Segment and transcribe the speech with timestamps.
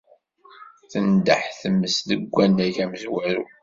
[0.91, 3.45] Tendeḥ tmes deg wannag amezwaru.